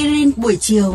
Aspirin 0.00 0.30
buổi 0.36 0.56
chiều. 0.60 0.94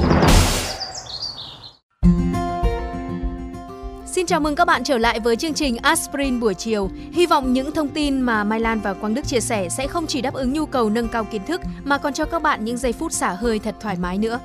Xin 4.06 4.26
chào 4.26 4.40
mừng 4.40 4.56
các 4.56 4.66
bạn 4.66 4.84
trở 4.84 4.98
lại 4.98 5.20
với 5.20 5.36
chương 5.36 5.54
trình 5.54 5.78
Aspirin 5.78 6.40
buổi 6.40 6.54
chiều. 6.54 6.90
Hy 7.14 7.26
vọng 7.26 7.54
những 7.54 7.72
thông 7.72 7.88
tin 7.88 8.22
mà 8.22 8.44
Mai 8.44 8.60
Lan 8.60 8.80
và 8.80 8.94
Quang 8.94 9.14
Đức 9.14 9.28
chia 9.28 9.40
sẻ 9.40 9.70
sẽ 9.70 9.88
không 9.88 10.08
chỉ 10.08 10.22
đáp 10.22 10.34
ứng 10.34 10.54
nhu 10.54 10.66
cầu 10.66 10.90
nâng 10.90 11.08
cao 11.08 11.24
kiến 11.24 11.42
thức 11.48 11.62
mà 11.84 11.98
còn 11.98 12.14
cho 12.14 12.26
các 12.26 12.42
bạn 12.42 12.66
những 12.66 12.78
giây 12.78 12.94
phút 12.94 13.12
xả 13.12 13.34
hơi 13.34 13.60
thật 13.60 13.76
thoải 13.82 13.96
mái 14.00 14.18
nữa. 14.18 14.40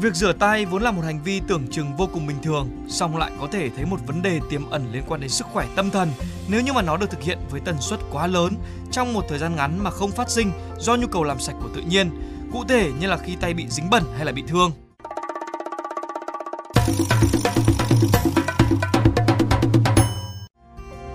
Việc 0.00 0.14
rửa 0.14 0.32
tay 0.32 0.64
vốn 0.64 0.82
là 0.82 0.90
một 0.90 1.02
hành 1.04 1.22
vi 1.24 1.40
tưởng 1.48 1.66
chừng 1.70 1.96
vô 1.96 2.08
cùng 2.12 2.26
bình 2.26 2.42
thường, 2.42 2.68
song 2.88 3.16
lại 3.16 3.30
có 3.40 3.46
thể 3.52 3.70
thấy 3.76 3.84
một 3.84 3.98
vấn 4.06 4.22
đề 4.22 4.40
tiềm 4.50 4.70
ẩn 4.70 4.92
liên 4.92 5.02
quan 5.08 5.20
đến 5.20 5.30
sức 5.30 5.46
khỏe 5.52 5.66
tâm 5.76 5.90
thần 5.90 6.08
nếu 6.48 6.60
như 6.60 6.72
mà 6.72 6.82
nó 6.82 6.96
được 6.96 7.10
thực 7.10 7.22
hiện 7.22 7.38
với 7.50 7.60
tần 7.60 7.76
suất 7.80 8.00
quá 8.12 8.26
lớn 8.26 8.54
trong 8.90 9.12
một 9.12 9.24
thời 9.28 9.38
gian 9.38 9.56
ngắn 9.56 9.78
mà 9.82 9.90
không 9.90 10.10
phát 10.10 10.30
sinh 10.30 10.52
do 10.78 10.96
nhu 10.96 11.06
cầu 11.06 11.24
làm 11.24 11.40
sạch 11.40 11.56
của 11.62 11.68
tự 11.74 11.82
nhiên, 11.88 12.10
cụ 12.52 12.64
thể 12.68 12.90
như 13.00 13.06
là 13.06 13.16
khi 13.16 13.36
tay 13.36 13.54
bị 13.54 13.66
dính 13.68 13.90
bẩn 13.90 14.02
hay 14.16 14.26
là 14.26 14.32
bị 14.32 14.42
thương. 14.48 14.72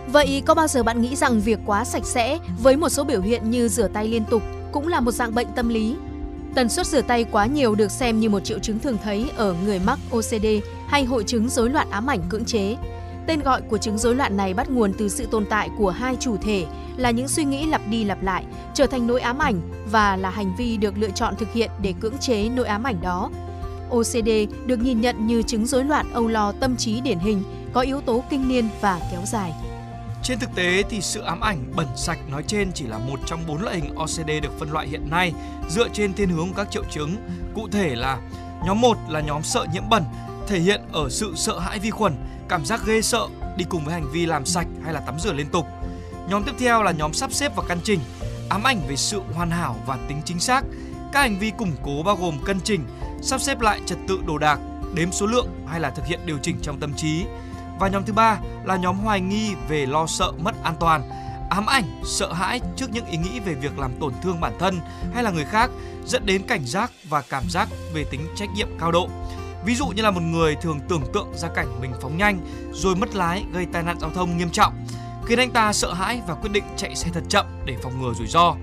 Vậy 0.07 0.43
có 0.45 0.55
bao 0.55 0.67
giờ 0.67 0.83
bạn 0.83 1.01
nghĩ 1.01 1.15
rằng 1.15 1.41
việc 1.41 1.59
quá 1.65 1.85
sạch 1.85 2.05
sẽ 2.05 2.39
với 2.63 2.77
một 2.77 2.89
số 2.89 3.03
biểu 3.03 3.21
hiện 3.21 3.51
như 3.51 3.67
rửa 3.67 3.87
tay 3.87 4.07
liên 4.07 4.23
tục 4.25 4.41
cũng 4.71 4.87
là 4.87 4.99
một 4.99 5.11
dạng 5.11 5.35
bệnh 5.35 5.47
tâm 5.55 5.69
lý? 5.69 5.95
Tần 6.55 6.69
suất 6.69 6.87
rửa 6.87 7.01
tay 7.01 7.23
quá 7.23 7.45
nhiều 7.45 7.75
được 7.75 7.91
xem 7.91 8.19
như 8.19 8.29
một 8.29 8.39
triệu 8.39 8.59
chứng 8.59 8.79
thường 8.79 8.97
thấy 9.03 9.31
ở 9.35 9.55
người 9.65 9.79
mắc 9.79 9.99
OCD 10.11 10.45
hay 10.87 11.05
hội 11.05 11.23
chứng 11.23 11.49
rối 11.49 11.69
loạn 11.69 11.89
ám 11.89 12.09
ảnh 12.09 12.21
cưỡng 12.29 12.45
chế. 12.45 12.75
Tên 13.27 13.41
gọi 13.41 13.61
của 13.61 13.77
chứng 13.77 13.97
rối 13.97 14.15
loạn 14.15 14.37
này 14.37 14.53
bắt 14.53 14.69
nguồn 14.69 14.93
từ 14.97 15.09
sự 15.09 15.27
tồn 15.31 15.45
tại 15.49 15.69
của 15.77 15.89
hai 15.89 16.15
chủ 16.19 16.37
thể 16.37 16.65
là 16.97 17.11
những 17.11 17.27
suy 17.27 17.43
nghĩ 17.43 17.65
lặp 17.65 17.81
đi 17.89 18.03
lặp 18.03 18.23
lại, 18.23 18.45
trở 18.73 18.87
thành 18.87 19.07
nỗi 19.07 19.21
ám 19.21 19.39
ảnh 19.39 19.61
và 19.91 20.15
là 20.15 20.29
hành 20.29 20.55
vi 20.57 20.77
được 20.77 20.97
lựa 20.97 21.09
chọn 21.09 21.35
thực 21.35 21.53
hiện 21.53 21.71
để 21.81 21.93
cưỡng 21.99 22.17
chế 22.17 22.49
nỗi 22.49 22.67
ám 22.67 22.83
ảnh 22.83 23.01
đó. 23.01 23.29
OCD 23.89 24.29
được 24.65 24.79
nhìn 24.79 25.01
nhận 25.01 25.27
như 25.27 25.41
chứng 25.41 25.65
rối 25.65 25.83
loạn 25.83 26.13
âu 26.13 26.27
lo 26.27 26.51
tâm 26.51 26.75
trí 26.75 27.01
điển 27.01 27.19
hình, 27.19 27.43
có 27.73 27.81
yếu 27.81 28.01
tố 28.01 28.23
kinh 28.29 28.47
niên 28.47 28.69
và 28.81 28.99
kéo 29.11 29.21
dài. 29.25 29.53
Trên 30.23 30.39
thực 30.39 30.55
tế 30.55 30.83
thì 30.89 31.01
sự 31.01 31.21
ám 31.21 31.39
ảnh 31.39 31.71
bẩn 31.75 31.87
sạch 31.95 32.19
nói 32.31 32.43
trên 32.47 32.71
chỉ 32.73 32.85
là 32.87 32.97
một 32.97 33.19
trong 33.25 33.39
bốn 33.47 33.61
loại 33.61 33.75
hình 33.75 33.95
OCD 33.95 34.27
được 34.41 34.59
phân 34.59 34.71
loại 34.71 34.87
hiện 34.87 35.09
nay 35.09 35.33
dựa 35.69 35.87
trên 35.93 36.13
thiên 36.13 36.29
hướng 36.29 36.53
các 36.55 36.71
triệu 36.71 36.83
chứng. 36.89 37.15
Cụ 37.55 37.67
thể 37.71 37.95
là 37.95 38.17
nhóm 38.65 38.81
1 38.81 38.97
là 39.09 39.21
nhóm 39.21 39.43
sợ 39.43 39.65
nhiễm 39.73 39.89
bẩn, 39.89 40.03
thể 40.47 40.59
hiện 40.59 40.81
ở 40.91 41.09
sự 41.09 41.33
sợ 41.35 41.59
hãi 41.59 41.79
vi 41.79 41.89
khuẩn, 41.89 42.13
cảm 42.49 42.65
giác 42.65 42.81
ghê 42.85 43.01
sợ 43.01 43.27
đi 43.57 43.65
cùng 43.69 43.85
với 43.85 43.93
hành 43.93 44.11
vi 44.11 44.25
làm 44.25 44.45
sạch 44.45 44.67
hay 44.83 44.93
là 44.93 44.99
tắm 44.99 45.19
rửa 45.19 45.33
liên 45.33 45.47
tục. 45.49 45.65
Nhóm 46.29 46.43
tiếp 46.43 46.55
theo 46.59 46.83
là 46.83 46.91
nhóm 46.91 47.13
sắp 47.13 47.33
xếp 47.33 47.51
và 47.55 47.63
căn 47.67 47.79
chỉnh, 47.83 47.99
ám 48.49 48.63
ảnh 48.63 48.81
về 48.87 48.95
sự 48.95 49.21
hoàn 49.33 49.51
hảo 49.51 49.75
và 49.85 49.97
tính 50.07 50.21
chính 50.25 50.39
xác. 50.39 50.63
Các 51.13 51.21
hành 51.21 51.39
vi 51.39 51.51
củng 51.57 51.75
cố 51.83 52.03
bao 52.03 52.15
gồm 52.15 52.39
cân 52.45 52.59
chỉnh, 52.61 52.85
sắp 53.21 53.41
xếp 53.41 53.61
lại 53.61 53.79
trật 53.85 53.97
tự 54.07 54.19
đồ 54.27 54.37
đạc, 54.37 54.59
đếm 54.93 55.11
số 55.11 55.25
lượng 55.25 55.47
hay 55.67 55.79
là 55.79 55.89
thực 55.89 56.05
hiện 56.05 56.19
điều 56.25 56.37
chỉnh 56.37 56.57
trong 56.61 56.79
tâm 56.79 56.93
trí 56.93 57.25
và 57.79 57.87
nhóm 57.87 58.03
thứ 58.05 58.13
ba 58.13 58.37
là 58.63 58.75
nhóm 58.75 58.97
hoài 58.97 59.21
nghi 59.21 59.55
về 59.69 59.85
lo 59.85 60.07
sợ 60.07 60.31
mất 60.31 60.63
an 60.63 60.75
toàn, 60.79 61.09
ám 61.49 61.65
ảnh, 61.65 62.01
sợ 62.05 62.33
hãi 62.33 62.61
trước 62.75 62.89
những 62.91 63.05
ý 63.05 63.17
nghĩ 63.17 63.39
về 63.39 63.53
việc 63.53 63.79
làm 63.79 63.91
tổn 63.99 64.13
thương 64.23 64.41
bản 64.41 64.53
thân 64.59 64.79
hay 65.13 65.23
là 65.23 65.31
người 65.31 65.45
khác 65.45 65.69
dẫn 66.05 66.25
đến 66.25 66.43
cảnh 66.47 66.65
giác 66.65 66.91
và 67.09 67.21
cảm 67.29 67.43
giác 67.49 67.69
về 67.93 68.03
tính 68.03 68.27
trách 68.35 68.49
nhiệm 68.55 68.67
cao 68.79 68.91
độ. 68.91 69.09
Ví 69.67 69.75
dụ 69.75 69.87
như 69.87 70.01
là 70.01 70.11
một 70.11 70.21
người 70.21 70.55
thường 70.55 70.79
tưởng 70.89 71.01
tượng 71.13 71.27
ra 71.35 71.47
cảnh 71.47 71.81
mình 71.81 71.91
phóng 72.01 72.17
nhanh 72.17 72.39
rồi 72.73 72.95
mất 72.95 73.15
lái 73.15 73.45
gây 73.53 73.65
tai 73.65 73.83
nạn 73.83 73.99
giao 73.99 74.09
thông 74.09 74.37
nghiêm 74.37 74.49
trọng, 74.49 74.73
khiến 75.25 75.39
anh 75.39 75.51
ta 75.51 75.73
sợ 75.73 75.93
hãi 75.93 76.21
và 76.27 76.33
quyết 76.33 76.51
định 76.51 76.63
chạy 76.77 76.95
xe 76.95 77.09
thật 77.13 77.23
chậm 77.29 77.45
để 77.65 77.75
phòng 77.83 78.01
ngừa 78.01 78.13
rủi 78.13 78.27
ro. 78.27 78.55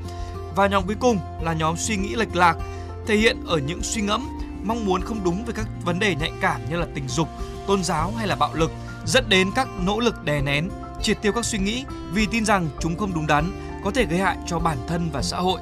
Và 0.56 0.66
nhóm 0.66 0.86
cuối 0.86 0.96
cùng 1.00 1.18
là 1.42 1.52
nhóm 1.52 1.76
suy 1.76 1.96
nghĩ 1.96 2.14
lệch 2.14 2.36
lạc, 2.36 2.56
thể 3.06 3.16
hiện 3.16 3.36
ở 3.46 3.58
những 3.58 3.82
suy 3.82 4.02
ngẫm, 4.02 4.28
mong 4.62 4.84
muốn 4.84 5.02
không 5.02 5.24
đúng 5.24 5.44
với 5.44 5.54
các 5.54 5.66
vấn 5.84 5.98
đề 5.98 6.14
nhạy 6.14 6.32
cảm 6.40 6.60
như 6.70 6.76
là 6.76 6.86
tình 6.94 7.08
dục, 7.08 7.28
tôn 7.66 7.84
giáo 7.84 8.12
hay 8.16 8.26
là 8.26 8.36
bạo 8.36 8.54
lực 8.54 8.70
dẫn 9.06 9.28
đến 9.28 9.50
các 9.54 9.68
nỗ 9.80 10.00
lực 10.00 10.24
đè 10.24 10.40
nén, 10.40 10.68
triệt 11.02 11.22
tiêu 11.22 11.32
các 11.32 11.44
suy 11.44 11.58
nghĩ 11.58 11.84
vì 12.12 12.26
tin 12.26 12.44
rằng 12.44 12.68
chúng 12.80 12.96
không 12.96 13.14
đúng 13.14 13.26
đắn, 13.26 13.52
có 13.84 13.90
thể 13.90 14.04
gây 14.04 14.18
hại 14.18 14.36
cho 14.46 14.58
bản 14.58 14.78
thân 14.88 15.10
và 15.12 15.22
xã 15.22 15.36
hội. 15.36 15.60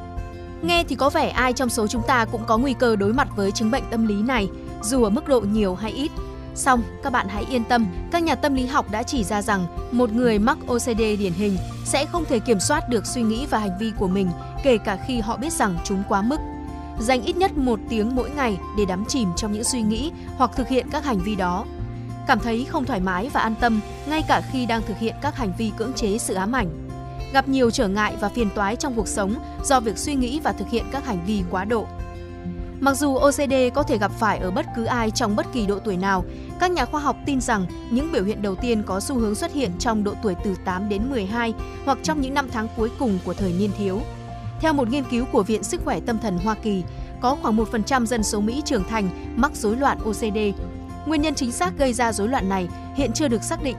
Nghe 0.62 0.84
thì 0.84 0.96
có 0.96 1.10
vẻ 1.10 1.28
ai 1.28 1.52
trong 1.52 1.68
số 1.68 1.86
chúng 1.86 2.02
ta 2.06 2.24
cũng 2.24 2.44
có 2.46 2.58
nguy 2.58 2.74
cơ 2.74 2.96
đối 2.96 3.12
mặt 3.12 3.28
với 3.36 3.50
chứng 3.50 3.70
bệnh 3.70 3.84
tâm 3.90 4.06
lý 4.06 4.14
này, 4.14 4.48
dù 4.82 5.04
ở 5.04 5.10
mức 5.10 5.28
độ 5.28 5.40
nhiều 5.40 5.74
hay 5.74 5.90
ít. 5.92 6.10
Xong, 6.54 6.82
các 7.02 7.12
bạn 7.12 7.28
hãy 7.28 7.44
yên 7.50 7.64
tâm, 7.64 7.86
các 8.10 8.22
nhà 8.22 8.34
tâm 8.34 8.54
lý 8.54 8.66
học 8.66 8.90
đã 8.90 9.02
chỉ 9.02 9.24
ra 9.24 9.42
rằng 9.42 9.66
một 9.92 10.12
người 10.12 10.38
mắc 10.38 10.58
OCD 10.66 11.00
điển 11.18 11.32
hình 11.32 11.56
sẽ 11.84 12.06
không 12.06 12.24
thể 12.24 12.38
kiểm 12.38 12.60
soát 12.60 12.88
được 12.88 13.06
suy 13.06 13.22
nghĩ 13.22 13.46
và 13.50 13.58
hành 13.58 13.78
vi 13.80 13.92
của 13.98 14.08
mình, 14.08 14.28
kể 14.62 14.78
cả 14.78 14.98
khi 15.06 15.20
họ 15.20 15.36
biết 15.36 15.52
rằng 15.52 15.78
chúng 15.84 16.02
quá 16.08 16.22
mức. 16.22 16.38
Dành 16.98 17.22
ít 17.22 17.36
nhất 17.36 17.56
một 17.56 17.78
tiếng 17.88 18.16
mỗi 18.16 18.30
ngày 18.30 18.58
để 18.78 18.84
đắm 18.84 19.04
chìm 19.08 19.28
trong 19.36 19.52
những 19.52 19.64
suy 19.64 19.82
nghĩ 19.82 20.10
hoặc 20.36 20.50
thực 20.56 20.68
hiện 20.68 20.86
các 20.90 21.04
hành 21.04 21.18
vi 21.18 21.34
đó 21.34 21.64
cảm 22.26 22.38
thấy 22.38 22.66
không 22.68 22.84
thoải 22.84 23.00
mái 23.00 23.30
và 23.32 23.40
an 23.40 23.54
tâm 23.60 23.80
ngay 24.06 24.22
cả 24.28 24.42
khi 24.52 24.66
đang 24.66 24.82
thực 24.82 24.98
hiện 24.98 25.14
các 25.22 25.36
hành 25.36 25.52
vi 25.58 25.72
cưỡng 25.76 25.92
chế 25.92 26.18
sự 26.18 26.34
ám 26.34 26.52
ảnh. 26.52 26.88
Gặp 27.32 27.48
nhiều 27.48 27.70
trở 27.70 27.88
ngại 27.88 28.16
và 28.20 28.28
phiền 28.28 28.50
toái 28.54 28.76
trong 28.76 28.94
cuộc 28.94 29.08
sống 29.08 29.34
do 29.64 29.80
việc 29.80 29.98
suy 29.98 30.14
nghĩ 30.14 30.40
và 30.44 30.52
thực 30.52 30.68
hiện 30.68 30.84
các 30.92 31.06
hành 31.06 31.24
vi 31.26 31.42
quá 31.50 31.64
độ. 31.64 31.86
Mặc 32.82 32.96
dù 32.96 33.16
OCD 33.16 33.54
có 33.74 33.82
thể 33.82 33.98
gặp 33.98 34.12
phải 34.18 34.38
ở 34.38 34.50
bất 34.50 34.66
cứ 34.76 34.84
ai 34.84 35.10
trong 35.10 35.36
bất 35.36 35.46
kỳ 35.52 35.66
độ 35.66 35.78
tuổi 35.78 35.96
nào, 35.96 36.24
các 36.60 36.70
nhà 36.70 36.84
khoa 36.84 37.00
học 37.00 37.16
tin 37.26 37.40
rằng 37.40 37.66
những 37.90 38.12
biểu 38.12 38.24
hiện 38.24 38.42
đầu 38.42 38.54
tiên 38.54 38.82
có 38.86 39.00
xu 39.00 39.18
hướng 39.18 39.34
xuất 39.34 39.52
hiện 39.52 39.70
trong 39.78 40.04
độ 40.04 40.14
tuổi 40.22 40.34
từ 40.44 40.54
8 40.64 40.88
đến 40.88 41.10
12 41.10 41.54
hoặc 41.84 41.98
trong 42.02 42.20
những 42.20 42.34
năm 42.34 42.48
tháng 42.52 42.68
cuối 42.76 42.90
cùng 42.98 43.18
của 43.24 43.34
thời 43.34 43.52
niên 43.52 43.70
thiếu. 43.78 44.00
Theo 44.60 44.72
một 44.72 44.90
nghiên 44.90 45.04
cứu 45.04 45.24
của 45.32 45.42
Viện 45.42 45.62
Sức 45.62 45.80
khỏe 45.84 46.00
Tâm 46.06 46.18
thần 46.18 46.38
Hoa 46.38 46.54
Kỳ, 46.54 46.82
có 47.20 47.36
khoảng 47.42 47.56
1% 47.56 48.06
dân 48.06 48.22
số 48.22 48.40
Mỹ 48.40 48.62
trưởng 48.64 48.84
thành 48.84 49.34
mắc 49.36 49.52
rối 49.54 49.76
loạn 49.76 49.98
OCD 50.04 50.38
Nguyên 51.06 51.22
nhân 51.22 51.34
chính 51.34 51.52
xác 51.52 51.78
gây 51.78 51.92
ra 51.92 52.12
rối 52.12 52.28
loạn 52.28 52.48
này 52.48 52.68
hiện 52.94 53.12
chưa 53.12 53.28
được 53.28 53.42
xác 53.42 53.62
định. 53.62 53.76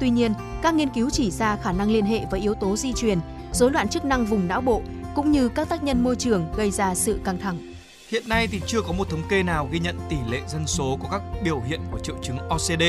Tuy 0.00 0.10
nhiên, 0.10 0.34
các 0.62 0.74
nghiên 0.74 0.88
cứu 0.88 1.10
chỉ 1.10 1.30
ra 1.30 1.56
khả 1.56 1.72
năng 1.72 1.90
liên 1.90 2.04
hệ 2.04 2.20
với 2.30 2.40
yếu 2.40 2.54
tố 2.54 2.76
di 2.76 2.92
truyền, 2.92 3.18
rối 3.52 3.70
loạn 3.70 3.88
chức 3.88 4.04
năng 4.04 4.26
vùng 4.26 4.48
não 4.48 4.60
bộ 4.60 4.82
cũng 5.14 5.32
như 5.32 5.48
các 5.48 5.68
tác 5.68 5.82
nhân 5.82 6.04
môi 6.04 6.16
trường 6.16 6.46
gây 6.56 6.70
ra 6.70 6.94
sự 6.94 7.20
căng 7.24 7.38
thẳng. 7.38 7.75
Hiện 8.10 8.28
nay 8.28 8.46
thì 8.46 8.60
chưa 8.66 8.80
có 8.80 8.92
một 8.92 9.10
thống 9.10 9.22
kê 9.28 9.42
nào 9.42 9.68
ghi 9.72 9.78
nhận 9.78 9.98
tỷ 10.08 10.16
lệ 10.28 10.40
dân 10.48 10.66
số 10.66 10.98
có 11.02 11.08
các 11.10 11.22
biểu 11.42 11.60
hiện 11.66 11.80
của 11.90 11.98
triệu 11.98 12.16
chứng 12.22 12.38
OCD 12.48 12.82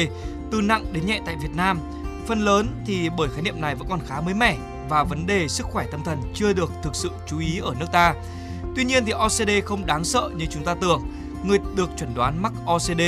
từ 0.52 0.62
nặng 0.62 0.86
đến 0.92 1.06
nhẹ 1.06 1.20
tại 1.26 1.36
Việt 1.42 1.56
Nam. 1.56 1.80
Phần 2.28 2.40
lớn 2.40 2.68
thì 2.86 3.10
bởi 3.18 3.30
khái 3.30 3.42
niệm 3.42 3.62
này 3.62 3.76
vẫn 3.76 3.88
còn 3.90 4.00
khá 4.08 4.22
mới 4.22 4.34
mẻ 4.34 4.58
và 4.90 5.04
vấn 5.04 5.28
đề 5.28 5.48
sức 5.48 5.68
khỏe 5.72 5.86
tâm 5.92 6.04
thần 6.04 6.22
chưa 6.36 6.54
được 6.54 6.72
thực 6.84 6.96
sự 6.96 7.10
chú 7.28 7.40
ý 7.40 7.60
ở 7.60 7.74
nước 7.80 7.86
ta. 7.92 8.14
Tuy 8.76 8.84
nhiên 8.84 9.06
thì 9.06 9.12
OCD 9.12 9.66
không 9.66 9.86
đáng 9.86 10.04
sợ 10.04 10.30
như 10.36 10.46
chúng 10.46 10.64
ta 10.64 10.76
tưởng. 10.82 11.02
Người 11.44 11.58
được 11.76 11.90
chuẩn 11.98 12.14
đoán 12.16 12.42
mắc 12.42 12.54
OCD 12.66 13.02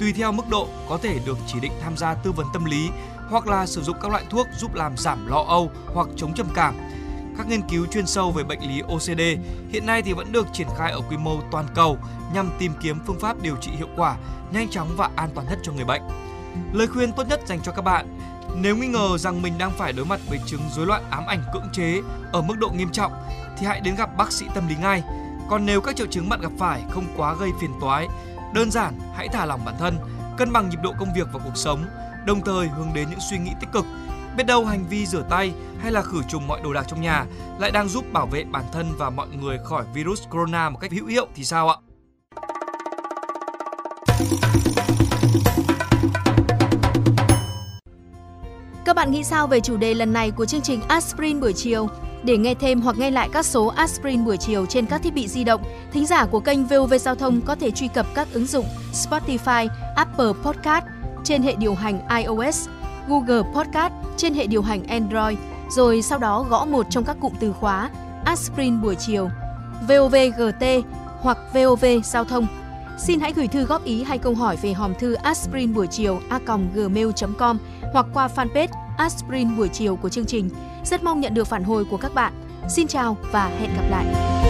tùy 0.00 0.12
theo 0.12 0.32
mức 0.32 0.48
độ 0.50 0.68
có 0.88 0.98
thể 1.02 1.18
được 1.24 1.38
chỉ 1.46 1.60
định 1.60 1.72
tham 1.82 1.96
gia 1.96 2.14
tư 2.14 2.32
vấn 2.32 2.46
tâm 2.52 2.64
lý 2.64 2.88
hoặc 3.30 3.46
là 3.46 3.66
sử 3.66 3.82
dụng 3.82 3.96
các 4.02 4.10
loại 4.10 4.24
thuốc 4.30 4.46
giúp 4.58 4.74
làm 4.74 4.96
giảm 4.96 5.26
lo 5.26 5.44
âu 5.48 5.70
hoặc 5.86 6.08
chống 6.16 6.34
trầm 6.34 6.46
cảm. 6.54 6.74
Các 7.38 7.48
nghiên 7.48 7.62
cứu 7.62 7.86
chuyên 7.86 8.06
sâu 8.06 8.32
về 8.32 8.44
bệnh 8.44 8.60
lý 8.68 8.82
OCD 8.94 9.20
hiện 9.68 9.86
nay 9.86 10.02
thì 10.02 10.12
vẫn 10.12 10.32
được 10.32 10.46
triển 10.52 10.66
khai 10.78 10.92
ở 10.92 11.00
quy 11.00 11.16
mô 11.16 11.40
toàn 11.50 11.66
cầu 11.74 11.98
nhằm 12.34 12.50
tìm 12.58 12.72
kiếm 12.80 13.00
phương 13.06 13.20
pháp 13.20 13.42
điều 13.42 13.56
trị 13.56 13.70
hiệu 13.70 13.88
quả, 13.96 14.16
nhanh 14.52 14.68
chóng 14.68 14.88
và 14.96 15.10
an 15.16 15.30
toàn 15.34 15.46
nhất 15.46 15.58
cho 15.62 15.72
người 15.72 15.84
bệnh. 15.84 16.02
Lời 16.72 16.86
khuyên 16.86 17.12
tốt 17.12 17.24
nhất 17.28 17.40
dành 17.46 17.60
cho 17.62 17.72
các 17.72 17.82
bạn 17.82 18.18
nếu 18.56 18.76
nghi 18.76 18.86
ngờ 18.86 19.18
rằng 19.18 19.42
mình 19.42 19.58
đang 19.58 19.70
phải 19.70 19.92
đối 19.92 20.06
mặt 20.06 20.20
với 20.28 20.40
chứng 20.46 20.60
rối 20.70 20.86
loạn 20.86 21.02
ám 21.10 21.26
ảnh 21.26 21.42
cưỡng 21.52 21.68
chế 21.72 22.00
ở 22.32 22.42
mức 22.42 22.54
độ 22.58 22.68
nghiêm 22.68 22.88
trọng 22.92 23.12
thì 23.58 23.66
hãy 23.66 23.80
đến 23.80 23.94
gặp 23.94 24.16
bác 24.16 24.32
sĩ 24.32 24.46
tâm 24.54 24.68
lý 24.68 24.74
ngay. 24.76 25.02
Còn 25.50 25.66
nếu 25.66 25.80
các 25.80 25.96
triệu 25.96 26.06
chứng 26.06 26.28
bạn 26.28 26.40
gặp 26.40 26.52
phải 26.58 26.82
không 26.90 27.04
quá 27.16 27.34
gây 27.34 27.50
phiền 27.60 27.70
toái 27.80 28.08
Đơn 28.52 28.70
giản, 28.70 29.00
hãy 29.14 29.28
thả 29.28 29.46
lỏng 29.46 29.64
bản 29.64 29.74
thân, 29.78 29.96
cân 30.36 30.52
bằng 30.52 30.68
nhịp 30.68 30.78
độ 30.82 30.92
công 30.98 31.14
việc 31.14 31.28
và 31.32 31.40
cuộc 31.44 31.56
sống, 31.56 31.84
đồng 32.26 32.40
thời 32.40 32.68
hướng 32.68 32.88
đến 32.94 33.10
những 33.10 33.20
suy 33.30 33.38
nghĩ 33.38 33.50
tích 33.60 33.72
cực. 33.72 33.84
Biết 34.36 34.44
đâu 34.46 34.64
hành 34.64 34.86
vi 34.88 35.06
rửa 35.06 35.24
tay 35.30 35.52
hay 35.78 35.92
là 35.92 36.02
khử 36.02 36.22
trùng 36.28 36.46
mọi 36.46 36.60
đồ 36.64 36.72
đạc 36.72 36.84
trong 36.88 37.00
nhà 37.00 37.26
lại 37.58 37.70
đang 37.70 37.88
giúp 37.88 38.04
bảo 38.12 38.26
vệ 38.26 38.44
bản 38.44 38.64
thân 38.72 38.86
và 38.98 39.10
mọi 39.10 39.26
người 39.40 39.58
khỏi 39.64 39.84
virus 39.94 40.22
corona 40.30 40.70
một 40.70 40.78
cách 40.80 40.92
hữu 40.92 41.06
hiệu 41.06 41.26
thì 41.34 41.44
sao 41.44 41.68
ạ? 41.68 41.76
Các 48.84 48.96
bạn 48.96 49.10
nghĩ 49.10 49.24
sao 49.24 49.46
về 49.46 49.60
chủ 49.60 49.76
đề 49.76 49.94
lần 49.94 50.12
này 50.12 50.30
của 50.30 50.46
chương 50.46 50.60
trình 50.60 50.80
Aspirin 50.88 51.40
buổi 51.40 51.52
chiều? 51.52 51.88
Để 52.22 52.36
nghe 52.36 52.54
thêm 52.54 52.80
hoặc 52.80 52.98
nghe 52.98 53.10
lại 53.10 53.28
các 53.32 53.46
số 53.46 53.66
Aspirin 53.66 54.24
buổi 54.24 54.36
chiều 54.36 54.66
trên 54.66 54.86
các 54.86 55.02
thiết 55.02 55.14
bị 55.14 55.28
di 55.28 55.44
động, 55.44 55.62
thính 55.92 56.06
giả 56.06 56.26
của 56.26 56.40
kênh 56.40 56.66
VOV 56.66 56.94
Giao 57.00 57.14
thông 57.14 57.40
có 57.40 57.54
thể 57.54 57.70
truy 57.70 57.88
cập 57.88 58.06
các 58.14 58.28
ứng 58.32 58.46
dụng 58.46 58.66
Spotify, 58.92 59.68
Apple 59.96 60.32
Podcast 60.42 60.84
trên 61.24 61.42
hệ 61.42 61.54
điều 61.58 61.74
hành 61.74 62.00
iOS, 62.08 62.68
Google 63.08 63.42
Podcast 63.54 63.92
trên 64.16 64.34
hệ 64.34 64.46
điều 64.46 64.62
hành 64.62 64.84
Android, 64.86 65.38
rồi 65.70 66.02
sau 66.02 66.18
đó 66.18 66.46
gõ 66.50 66.64
một 66.64 66.86
trong 66.90 67.04
các 67.04 67.16
cụm 67.20 67.32
từ 67.40 67.52
khóa 67.52 67.90
Aspirin 68.24 68.82
buổi 68.82 68.94
chiều, 68.94 69.28
VOVGT 69.88 70.64
hoặc 71.20 71.38
VOV 71.54 71.84
Giao 72.04 72.24
thông. 72.24 72.46
Xin 72.98 73.20
hãy 73.20 73.32
gửi 73.32 73.48
thư 73.48 73.64
góp 73.64 73.84
ý 73.84 74.02
hay 74.02 74.18
câu 74.18 74.34
hỏi 74.34 74.56
về 74.62 74.72
hòm 74.72 74.94
thư 74.94 75.14
aspirin 75.14 75.74
buổi 75.74 75.86
chiều 75.86 76.20
a.gmail.com 76.28 77.58
hoặc 77.92 78.06
qua 78.14 78.28
fanpage 78.36 78.68
Aspirin 78.96 79.56
buổi 79.56 79.68
chiều 79.68 79.96
của 79.96 80.08
chương 80.08 80.26
trình. 80.26 80.50
Rất 80.84 81.04
mong 81.04 81.20
nhận 81.20 81.34
được 81.34 81.46
phản 81.46 81.64
hồi 81.64 81.84
của 81.84 81.96
các 81.96 82.14
bạn. 82.14 82.32
Xin 82.68 82.86
chào 82.86 83.16
và 83.32 83.46
hẹn 83.46 83.70
gặp 83.76 83.88
lại! 83.90 84.41